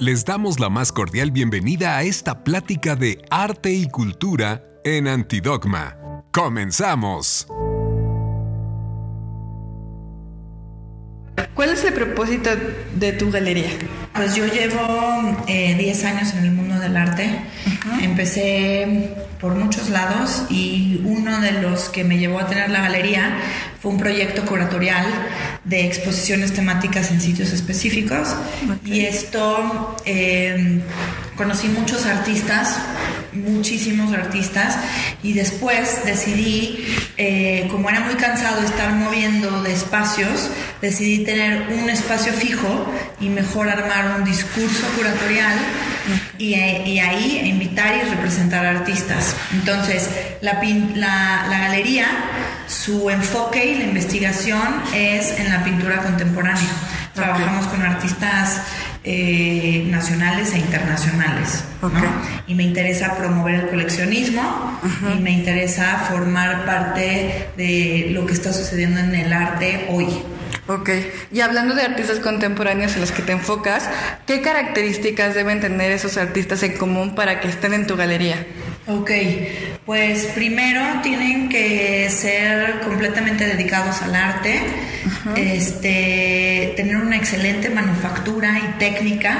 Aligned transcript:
Les 0.00 0.24
damos 0.24 0.60
la 0.60 0.68
más 0.68 0.92
cordial 0.92 1.32
bienvenida 1.32 1.96
a 1.96 2.04
esta 2.04 2.44
plática 2.44 2.94
de 2.94 3.20
arte 3.30 3.72
y 3.72 3.88
cultura 3.88 4.62
en 4.84 5.08
Antidogma. 5.08 5.96
¡Comenzamos! 6.30 7.48
¿Cuál 11.52 11.70
es 11.70 11.82
el 11.82 11.94
propósito 11.94 12.50
de 12.94 13.12
tu 13.14 13.32
galería? 13.32 13.70
Pues 14.14 14.36
yo 14.36 14.46
llevo 14.46 15.36
10 15.48 15.48
eh, 15.48 16.06
años 16.06 16.32
en 16.34 16.44
el 16.44 16.52
mundo 16.52 16.78
del 16.78 16.96
arte. 16.96 17.40
Empecé 18.00 19.16
por 19.40 19.56
muchos 19.56 19.90
lados 19.90 20.44
y 20.48 21.00
uno 21.04 21.40
de 21.40 21.60
los 21.60 21.88
que 21.88 22.04
me 22.04 22.18
llevó 22.18 22.38
a 22.38 22.46
tener 22.46 22.70
la 22.70 22.82
galería 22.82 23.36
fue 23.80 23.92
un 23.92 23.98
proyecto 23.98 24.44
curatorial 24.44 25.06
de 25.64 25.86
exposiciones 25.86 26.52
temáticas 26.52 27.10
en 27.10 27.20
sitios 27.20 27.52
específicos. 27.52 28.34
Y 28.84 29.00
esto 29.00 29.96
eh, 30.04 30.80
conocí 31.36 31.68
muchos 31.68 32.06
artistas, 32.06 32.76
muchísimos 33.32 34.12
artistas, 34.12 34.78
y 35.22 35.32
después 35.32 36.04
decidí, 36.04 36.84
eh, 37.16 37.68
como 37.70 37.88
era 37.88 38.00
muy 38.00 38.14
cansado 38.14 38.62
estar 38.62 38.92
moviendo 38.92 39.62
de 39.62 39.72
espacios, 39.72 40.50
decidí 40.82 41.24
tener 41.24 41.68
un 41.68 41.88
espacio 41.88 42.32
fijo 42.32 42.86
y 43.20 43.28
mejor 43.28 43.68
armar 43.68 44.18
un 44.18 44.24
discurso 44.24 44.86
curatorial 44.96 45.56
y, 46.38 46.54
y, 46.54 46.98
ahí 47.00 47.40
invitar 47.44 47.94
y 47.96 48.08
representar 48.08 48.64
artistas. 48.64 49.34
Entonces, 49.52 50.08
la, 50.40 50.60
la, 50.94 51.46
la, 51.48 51.58
galería, 51.58 52.06
su 52.66 53.10
enfoque 53.10 53.72
y 53.72 53.78
la 53.78 53.84
investigación 53.84 54.82
es 54.94 55.38
en 55.38 55.50
la 55.50 55.64
pintura 55.64 56.02
contemporánea. 56.02 56.70
Trabajamos 57.14 57.66
con 57.66 57.82
artistas 57.82 58.62
eh, 59.04 59.86
nacionales 59.90 60.52
e 60.54 60.58
internacionales. 60.58 61.64
Y 62.46 62.54
me 62.54 62.64
interesa 62.64 63.16
promover 63.16 63.54
el 63.54 63.68
coleccionismo 63.68 64.78
y 65.14 65.18
me 65.20 65.30
interesa 65.30 66.04
formar 66.10 66.66
parte 66.66 67.48
de 67.56 68.08
lo 68.10 68.26
que 68.26 68.34
está 68.34 68.52
sucediendo 68.52 69.00
en 69.00 69.14
el 69.14 69.32
arte 69.32 69.86
hoy. 69.90 70.06
Ok, 70.66 70.90
y 71.32 71.40
hablando 71.40 71.74
de 71.74 71.82
artistas 71.82 72.18
contemporáneos 72.20 72.94
en 72.94 73.00
los 73.00 73.10
que 73.10 73.22
te 73.22 73.32
enfocas, 73.32 73.88
¿qué 74.26 74.42
características 74.42 75.34
deben 75.34 75.60
tener 75.60 75.92
esos 75.92 76.16
artistas 76.18 76.62
en 76.62 76.76
común 76.76 77.14
para 77.14 77.40
que 77.40 77.48
estén 77.48 77.72
en 77.72 77.86
tu 77.86 77.96
galería? 77.96 78.46
Ok, 78.86 79.10
pues 79.86 80.26
primero 80.34 80.82
tienen 81.02 81.48
que 81.48 82.08
ser 82.10 82.80
completamente 82.80 83.46
dedicados 83.46 84.02
al 84.02 84.14
arte, 84.14 84.60
este, 85.36 86.74
tener 86.76 86.96
una 86.96 87.16
excelente 87.16 87.70
manufactura 87.70 88.58
y 88.58 88.78
técnica, 88.78 89.38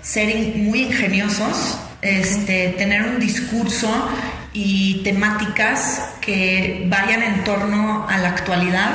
ser 0.00 0.56
muy 0.56 0.84
ingeniosos, 0.84 1.78
este, 2.00 2.74
tener 2.78 3.02
un 3.02 3.20
discurso 3.20 4.10
y 4.54 5.02
temáticas 5.04 6.14
que 6.20 6.86
vayan 6.88 7.22
en 7.22 7.44
torno 7.44 8.06
a 8.08 8.18
la 8.18 8.28
actualidad 8.28 8.92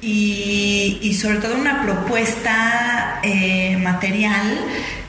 y, 0.00 1.18
sobre 1.20 1.38
todo 1.38 1.56
una 1.56 1.82
propuesta 1.82 3.20
eh, 3.22 3.76
material 3.76 4.58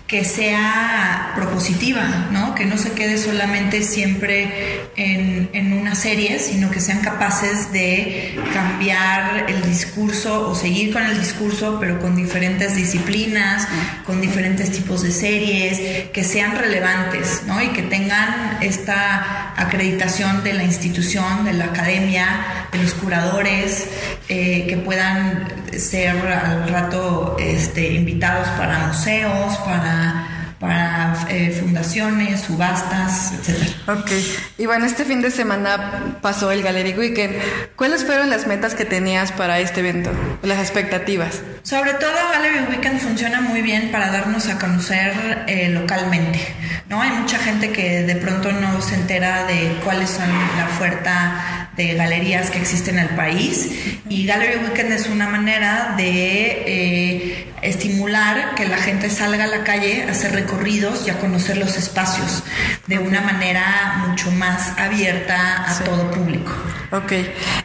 que 0.08 0.24
sea 0.26 1.32
propositiva, 1.36 2.28
¿no? 2.32 2.54
que 2.54 2.66
no 2.66 2.78
se 2.78 2.92
quede 2.92 3.18
solamente 3.18 3.82
siempre 3.82 4.82
en, 4.96 5.50
en, 5.54 5.74
una 5.74 5.96
serie, 5.96 6.38
sino 6.38 6.70
que 6.70 6.82
sean 6.82 7.00
capaces 7.00 7.72
de 7.72 8.40
cambiar 8.54 9.50
el 9.50 9.64
discurso 9.64 10.50
o 10.50 10.54
seguir 10.54 10.94
con 10.94 11.02
el 11.02 11.18
discurso, 11.20 11.78
pero 11.80 12.00
con 12.00 12.16
diferentes 12.16 12.76
disciplinas, 12.76 13.68
con 14.06 14.22
diferentes 14.22 14.72
tipos 14.72 15.02
de 15.02 15.12
series, 15.12 16.10
que 16.12 16.24
sean 16.24 16.56
relevantes 16.58 17.42
¿no? 17.48 17.60
y 17.60 17.70
que 17.70 17.82
tengan 17.82 18.60
esta 18.62 19.43
acreditación 19.58 20.44
de 20.44 20.54
la 20.54 20.64
institución, 20.64 21.46
de 21.46 21.54
la 21.54 21.66
academia, 21.66 22.68
de 22.72 22.80
los 22.80 22.94
curadores, 22.94 23.88
eh, 24.30 24.66
que 24.68 24.78
puedan 24.78 25.48
ser 25.78 26.16
al 26.28 26.70
rato 26.70 27.38
este, 27.40 27.94
invitados 27.94 28.48
para 28.58 28.88
museos, 28.88 29.58
para 29.66 30.33
para 30.64 31.28
eh, 31.30 31.52
fundaciones, 31.52 32.40
subastas, 32.40 33.34
etc. 33.34 33.68
Ok, 33.90 34.12
y 34.58 34.66
bueno, 34.66 34.86
este 34.86 35.04
fin 35.04 35.22
de 35.22 35.30
semana 35.30 36.18
pasó 36.22 36.52
el 36.54 36.64
Gallery 36.64 36.94
Weekend. 36.94 37.36
¿Cuáles 37.76 38.06
fueron 38.06 38.30
las 38.30 38.48
metas 38.48 38.74
que 38.74 38.86
tenías 38.86 39.34
para 39.34 39.60
este 39.60 39.82
evento? 39.82 40.10
Las 40.42 40.60
expectativas. 40.60 41.42
Sobre 41.64 41.96
todo 41.96 42.14
Gallery 42.32 42.66
Weekend 42.70 43.02
funciona 43.02 43.42
muy 43.42 43.62
bien 43.62 43.92
para 43.92 44.10
darnos 44.10 44.48
a 44.48 44.58
conocer 44.58 45.44
eh, 45.48 45.68
localmente. 45.68 46.40
¿no? 46.88 47.02
Hay 47.02 47.12
mucha 47.12 47.40
gente 47.40 47.74
que 47.74 48.04
de 48.04 48.16
pronto 48.16 48.54
no 48.54 48.82
se 48.82 48.96
entera 48.96 49.46
de 49.46 49.78
cuáles 49.84 50.12
son 50.12 50.30
la 50.30 50.66
oferta 50.66 51.70
de 51.76 51.96
galerías 51.96 52.52
que 52.52 52.60
existen 52.60 53.00
en 53.00 53.10
el 53.10 53.16
país 53.16 54.00
y 54.08 54.26
Gallery 54.26 54.60
Weekend 54.64 54.94
es 54.94 55.08
una 55.08 55.28
manera 55.28 55.96
de 55.98 56.64
eh, 56.68 57.53
estimular 57.64 58.56
que 58.56 58.66
la 58.66 58.78
gente 58.78 59.10
salga 59.10 59.46
a 59.46 59.48
la 59.48 59.64
calle 59.64 60.06
a 60.08 60.12
hacer 60.12 60.34
recorridos 60.34 61.08
y 61.08 61.10
a 61.10 61.20
conocer 61.20 61.58
los 61.58 61.78
espacios 61.78 62.44
de 62.88 63.00
una 63.00 63.22
manera 63.22 64.04
mucho 64.08 64.32
más 64.32 64.78
abierta 64.78 65.70
a 65.70 65.84
todo 65.84 66.12
público. 66.12 66.52
Ok. 66.92 67.14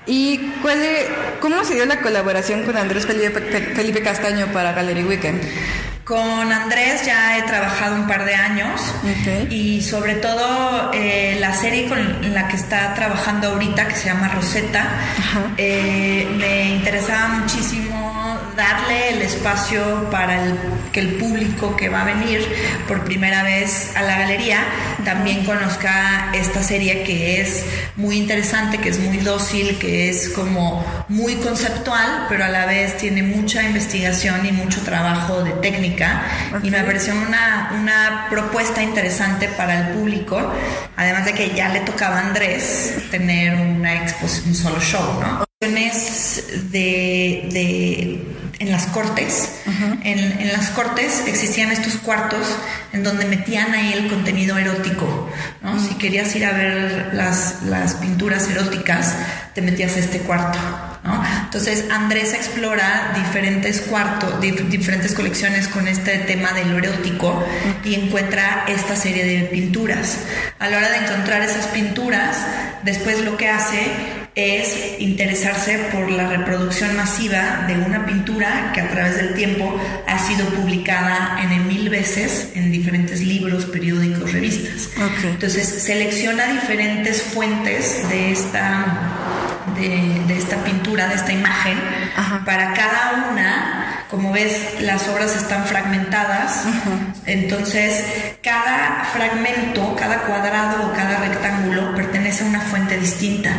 ¿Y 0.06 0.38
cuál 0.62 0.78
cómo 1.40 1.64
se 1.64 1.74
dio 1.74 1.86
la 1.86 2.00
colaboración 2.00 2.64
con 2.64 2.76
Andrés 2.76 3.06
Felipe, 3.06 3.40
Felipe 3.74 4.02
Castaño 4.02 4.46
para 4.52 4.72
Gallery 4.72 5.04
Weekend? 5.04 5.42
Con 6.08 6.50
Andrés 6.50 7.04
ya 7.04 7.36
he 7.36 7.42
trabajado 7.42 7.94
un 7.96 8.06
par 8.06 8.24
de 8.24 8.34
años 8.34 8.80
y 9.50 9.82
sobre 9.82 10.14
todo 10.14 10.90
eh, 10.94 11.36
la 11.38 11.52
serie 11.52 11.86
con 11.86 12.32
la 12.32 12.48
que 12.48 12.56
está 12.56 12.94
trabajando 12.94 13.48
ahorita, 13.48 13.86
que 13.86 13.94
se 13.94 14.06
llama 14.06 14.28
Rosetta, 14.28 14.88
eh, 15.58 16.26
me 16.38 16.76
interesaba 16.76 17.28
muchísimo 17.28 17.77
darle 18.58 19.10
el 19.10 19.22
espacio 19.22 20.10
para 20.10 20.42
que 20.90 20.98
el 20.98 21.14
público 21.14 21.76
que 21.76 21.88
va 21.88 22.02
a 22.02 22.04
venir 22.04 22.44
por 22.88 23.04
primera 23.04 23.44
vez 23.44 23.96
a 23.96 24.02
la 24.02 24.18
galería 24.18 24.64
también 25.04 25.44
conozca 25.44 26.32
esta 26.34 26.62
serie 26.64 27.04
que 27.04 27.40
es 27.40 27.64
muy 27.94 28.16
interesante, 28.16 28.78
que 28.78 28.88
es 28.88 28.98
muy 28.98 29.18
dócil, 29.18 29.78
que 29.78 30.10
es 30.10 30.30
como 30.30 30.84
muy 31.08 31.36
conceptual, 31.36 32.26
pero 32.28 32.44
a 32.44 32.48
la 32.48 32.66
vez 32.66 32.96
tiene 32.96 33.22
mucha 33.22 33.62
investigación 33.62 34.44
y 34.44 34.50
mucho 34.50 34.80
trabajo 34.82 35.44
de 35.44 35.52
técnica. 35.52 36.22
Y 36.62 36.70
me 36.70 36.82
pareció 36.82 37.14
una, 37.14 37.70
una 37.80 38.26
propuesta 38.28 38.82
interesante 38.82 39.48
para 39.48 39.78
el 39.88 39.94
público, 39.94 40.52
además 40.96 41.26
de 41.26 41.32
que 41.34 41.54
ya 41.54 41.68
le 41.68 41.80
tocaba 41.80 42.18
a 42.18 42.26
Andrés 42.26 42.94
tener 43.12 43.54
una 43.54 44.02
exposición, 44.02 44.48
un 44.48 44.54
solo 44.56 44.80
show, 44.80 45.20
¿no? 45.20 45.44
De, 45.60 47.48
de 47.50 48.27
en 48.58 48.72
las 48.72 48.86
cortes. 48.86 49.60
en, 50.02 50.52
las 50.52 50.70
cortes 50.70 51.22
existían 51.26 51.70
estos 51.70 51.94
cuartos 51.96 52.46
en 52.92 53.04
donde 53.04 53.26
metían 53.26 53.72
ahí 53.74 53.92
el 53.92 54.08
contenido 54.08 54.56
erótico. 54.58 55.30
Si 55.88 55.94
querías 55.96 56.34
ir 56.34 56.46
a 56.46 56.52
ver 56.52 57.10
las, 57.12 57.62
las, 57.64 57.94
pinturas 57.96 58.48
eróticas, 58.48 59.14
te 59.54 59.62
metías 59.62 59.96
a 59.96 60.00
este 60.00 60.20
cuarto. 60.20 60.58
Entonces 61.44 61.84
Andrés 61.90 62.34
explora 62.34 63.14
diferentes 63.16 63.80
cuartos, 63.82 64.40
diferentes 64.40 65.14
colecciones 65.14 65.68
con 65.68 65.88
este 65.88 66.18
tema 66.18 66.52
de 66.52 66.64
lo 66.64 66.78
erótico 66.78 67.44
y 67.84 67.94
encuentra 67.94 68.64
esta 68.68 68.96
serie 68.96 69.24
de 69.24 69.44
pinturas. 69.46 70.18
A 70.58 70.68
la 70.68 70.78
hora 70.78 70.90
de 70.90 71.06
encontrar 71.06 71.42
esas 71.42 71.68
pinturas, 71.68 72.36
después 72.82 73.20
lo 73.20 73.36
que 73.36 73.48
hace 73.48 74.17
es 74.38 75.00
interesarse 75.00 75.78
por 75.90 76.10
la 76.10 76.28
reproducción 76.28 76.96
masiva 76.96 77.64
de 77.66 77.74
una 77.74 78.06
pintura 78.06 78.70
que 78.72 78.80
a 78.80 78.88
través 78.88 79.16
del 79.16 79.34
tiempo 79.34 79.76
ha 80.06 80.18
sido 80.18 80.46
publicada 80.50 81.40
en 81.42 81.66
mil 81.66 81.88
veces 81.88 82.50
en 82.54 82.70
diferentes 82.70 83.20
libros, 83.20 83.66
periódicos, 83.66 84.32
revistas. 84.32 84.90
Entonces 85.24 85.66
selecciona 85.82 86.46
diferentes 86.46 87.22
fuentes 87.22 88.08
de 88.08 88.32
esta, 88.32 88.86
de, 89.76 90.36
esta 90.36 90.56
pintura, 90.64 91.08
de 91.08 91.14
esta 91.14 91.32
imagen, 91.32 91.78
para 92.44 92.74
cada 92.74 93.30
una. 93.30 93.84
Como 94.08 94.32
ves, 94.32 94.80
las 94.80 95.06
obras 95.08 95.36
están 95.36 95.66
fragmentadas, 95.66 96.64
entonces 97.26 98.02
cada 98.42 99.04
fragmento, 99.12 99.94
cada 99.96 100.22
cuadrado 100.22 100.86
o 100.86 100.92
cada 100.94 101.18
rectángulo 101.18 101.94
pertenece 101.94 102.44
a 102.44 102.46
una 102.46 102.60
fuente 102.62 102.96
distinta. 102.96 103.50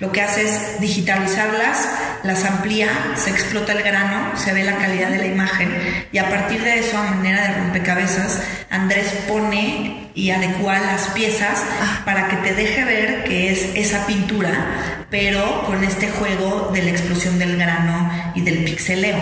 Lo 0.00 0.10
que 0.12 0.22
hace 0.22 0.46
es 0.46 0.80
digitalizarlas, 0.80 1.88
las 2.22 2.44
amplía, 2.44 2.88
se 3.16 3.30
explota 3.30 3.72
el 3.72 3.82
grano, 3.82 4.34
se 4.34 4.54
ve 4.54 4.64
la 4.64 4.76
calidad 4.76 5.10
de 5.10 5.18
la 5.18 5.26
imagen 5.26 5.70
y 6.10 6.16
a 6.16 6.30
partir 6.30 6.62
de 6.62 6.78
eso, 6.78 6.96
a 6.96 7.02
manera 7.02 7.42
de 7.42 7.54
rompecabezas, 7.58 8.40
Andrés 8.70 9.12
pone 9.28 10.10
y 10.14 10.30
adecua 10.30 10.78
las 10.78 11.08
piezas 11.08 11.62
para 12.04 12.28
que 12.28 12.36
te 12.36 12.54
deje 12.54 12.84
ver 12.84 13.24
que 13.24 13.52
es 13.52 13.76
esa 13.76 14.06
pintura, 14.06 15.06
pero 15.10 15.64
con 15.66 15.84
este 15.84 16.08
juego 16.08 16.70
de 16.72 16.82
la 16.82 16.90
explosión 16.90 17.38
del 17.38 17.58
grano 17.58 18.32
y 18.34 18.40
del 18.40 18.64
pixeleo. 18.64 19.18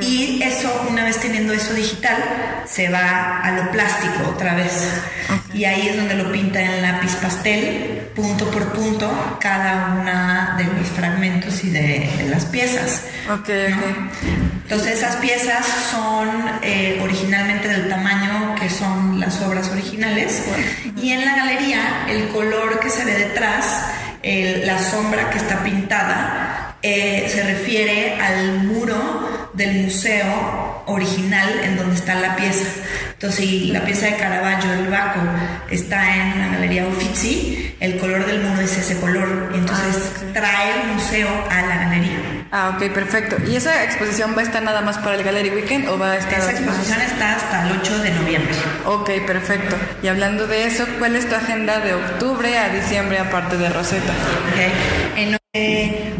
Y 0.00 0.14
Y 0.34 0.42
eso, 0.42 0.86
una 0.88 1.04
vez 1.04 1.18
teniendo 1.18 1.52
eso 1.52 1.74
digital, 1.74 2.16
se 2.66 2.88
va 2.88 3.40
a 3.40 3.52
lo 3.52 3.70
plástico 3.70 4.30
otra 4.30 4.54
vez. 4.54 4.88
Y 5.54 5.64
ahí 5.64 5.88
es 5.88 5.96
donde 5.96 6.16
lo 6.16 6.32
pinta 6.32 6.60
en 6.60 6.82
lápiz 6.82 7.14
pastel, 7.16 8.08
punto 8.14 8.50
por 8.50 8.72
punto, 8.72 9.38
cada 9.40 9.94
una 10.00 10.56
de 10.58 10.64
los 10.64 10.88
fragmentos 10.88 11.62
y 11.62 11.70
de, 11.70 12.26
las 12.28 12.44
piezas. 12.46 13.04
Ok, 13.30 13.48
ok. 13.48 14.12
Entonces 14.64 14.98
esas 14.98 15.16
piezas 15.16 15.64
son 15.90 16.28
eh, 16.62 16.98
originalmente 17.02 17.68
del 17.68 17.88
tamaño 17.88 18.56
que 18.60 18.68
son 18.68 19.20
las 19.20 19.40
obras 19.42 19.70
originales. 19.70 20.42
Y 21.00 21.12
en 21.12 21.24
la 21.24 21.36
galería, 21.36 22.06
el 22.08 22.28
color 22.28 22.80
que 22.80 22.90
se 22.90 23.04
ve 23.04 23.12
detrás, 23.12 23.86
la 24.22 24.78
sombra 24.78 25.30
que 25.30 25.38
está 25.38 25.62
pintada, 25.62 26.76
eh, 26.86 27.30
se 27.32 27.42
refiere 27.42 28.20
al 28.20 28.64
muro 28.64 29.50
del 29.54 29.84
museo 29.84 30.82
original 30.86 31.48
en 31.62 31.76
donde 31.76 31.94
está 31.94 32.14
la 32.14 32.36
pieza. 32.36 32.66
Entonces, 33.14 33.40
si 33.40 33.66
la 33.72 33.80
pieza 33.84 34.06
de 34.06 34.16
Caravaggio, 34.16 34.72
el 34.72 34.88
Baco, 34.88 35.20
está 35.70 36.14
en 36.16 36.38
la 36.40 36.48
Galería 36.48 36.86
Uffizi, 36.86 37.74
el 37.80 37.98
color 37.98 38.26
del 38.26 38.42
muro 38.42 38.60
es 38.60 38.76
ese 38.76 38.98
color. 39.00 39.50
Y 39.54 39.58
entonces 39.58 40.12
ah, 40.16 40.32
trae 40.32 40.80
el 40.80 40.94
museo 40.94 41.28
a 41.50 41.62
la 41.62 41.76
galería. 41.76 42.18
Ah, 42.50 42.76
ok, 42.76 42.92
perfecto. 42.92 43.36
¿Y 43.46 43.56
esa 43.56 43.84
exposición 43.84 44.34
va 44.36 44.40
a 44.40 44.44
estar 44.44 44.62
nada 44.62 44.80
más 44.80 44.98
para 44.98 45.16
el 45.16 45.24
Gallery 45.24 45.50
Weekend 45.50 45.88
o 45.88 45.98
va 45.98 46.12
a 46.12 46.16
estar...? 46.18 46.38
Esa 46.38 46.52
exposición 46.52 47.00
está 47.00 47.34
hasta 47.34 47.66
el 47.66 47.78
8 47.78 47.98
de 47.98 48.10
noviembre. 48.10 48.54
Ok, 48.86 49.10
perfecto. 49.26 49.76
Y 50.02 50.08
hablando 50.08 50.46
de 50.46 50.66
eso, 50.66 50.86
¿cuál 50.98 51.16
es 51.16 51.28
tu 51.28 51.34
agenda 51.34 51.80
de 51.80 51.94
octubre 51.94 52.58
a 52.58 52.68
diciembre 52.68 53.18
aparte 53.18 53.56
de 53.56 53.68
Rosetta? 53.68 54.12
Ok. 54.12 55.18
En, 55.18 55.36
eh, 55.52 56.14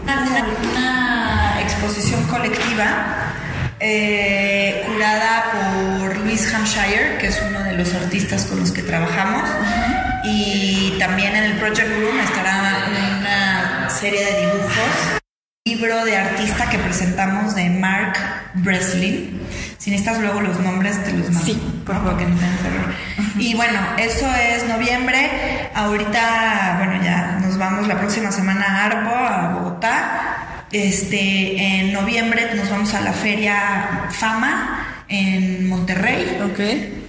una 0.72 1.60
exposición 1.60 2.22
colectiva 2.28 3.32
eh, 3.80 4.82
curada 4.86 5.44
por 5.52 6.03
Hampshire, 6.64 7.18
que 7.18 7.26
es 7.26 7.42
uno 7.46 7.62
de 7.62 7.74
los 7.74 7.92
artistas 7.92 8.46
con 8.46 8.58
los 8.58 8.72
que 8.72 8.82
trabajamos. 8.82 9.46
Y 10.24 10.94
también 10.98 11.36
en 11.36 11.44
el 11.44 11.52
Project 11.58 11.90
Room 12.00 12.18
estará 12.20 12.86
una 12.88 13.90
serie 13.90 14.24
de 14.24 14.40
dibujos. 14.40 15.20
Libro 15.66 16.04
de 16.06 16.16
artista 16.16 16.70
que 16.70 16.78
presentamos 16.78 17.54
de 17.54 17.68
Mark 17.68 18.16
Breslin. 18.54 19.42
Si 19.76 19.90
necesitas 19.90 20.20
luego 20.20 20.40
los 20.40 20.58
nombres, 20.60 21.04
te 21.04 21.12
los 21.12 21.28
mando. 21.30 21.44
Sí, 21.44 21.82
por 21.84 21.96
favor. 21.96 22.16
que 22.16 22.24
no 22.24 22.34
error. 22.34 22.94
Y 23.38 23.54
bueno, 23.54 23.80
eso 23.98 24.26
es 24.34 24.66
noviembre. 24.66 25.70
Ahorita, 25.74 26.76
bueno, 26.78 27.04
ya 27.04 27.40
nos 27.42 27.58
vamos 27.58 27.86
la 27.86 27.98
próxima 27.98 28.32
semana 28.32 28.64
a 28.64 28.84
Arbo, 28.86 29.14
a 29.14 29.48
Bogotá 29.52 30.44
este, 30.74 31.56
en 31.56 31.92
noviembre 31.92 32.52
nos 32.56 32.68
vamos 32.68 32.94
a 32.94 33.00
la 33.00 33.12
feria 33.12 34.08
Fama 34.10 34.73
en 35.14 35.68
Monterrey. 35.68 36.38
Ok. 36.42 36.60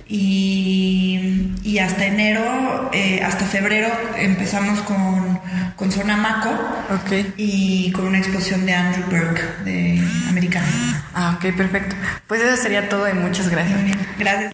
Y, 0.08 1.54
y 1.64 1.80
hasta 1.80 2.06
enero, 2.06 2.90
eh, 2.94 3.22
hasta 3.24 3.46
febrero 3.46 3.88
empezamos 4.18 4.80
con, 4.82 5.40
con 5.76 5.92
Zona 5.92 6.18
Maco. 6.18 6.50
Ok. 6.94 7.34
Y 7.38 7.92
con 7.92 8.06
una 8.08 8.20
exposición 8.20 8.66
de 8.66 8.74
Andrew 8.74 9.06
Burke, 9.06 9.42
de 9.64 10.04
americano. 10.30 10.68
Ah, 11.14 11.38
ok, 11.38 11.56
perfecto. 11.56 11.96
Pues 12.28 12.42
eso 12.42 12.62
sería 12.62 12.90
todo 12.90 13.10
y 13.10 13.14
muchas 13.14 13.50
gracias. 13.50 13.80
Muy 13.80 13.92
bien, 13.92 14.00
gracias. 14.20 14.52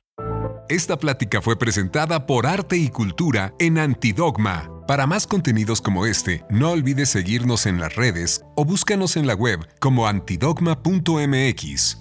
Esta 0.70 0.98
plática 0.98 1.42
fue 1.42 1.60
presentada 1.60 2.26
por 2.26 2.48
Arte 2.48 2.78
y 2.78 2.88
Cultura 2.88 3.54
en 3.60 3.78
Antidogma 3.78 4.70
para 4.92 5.08
más 5.08 5.26
contenidos 5.26 5.82
como 5.82 6.06
este, 6.06 6.44
no 6.50 6.72
olvides 6.72 7.08
seguirnos 7.08 7.66
en 7.66 7.80
las 7.80 7.96
redes 7.96 8.44
o 8.56 8.66
búscanos 8.66 9.16
en 9.16 9.26
la 9.26 9.36
web 9.36 9.60
como 9.80 10.06
antidogma.mx. 10.08 11.98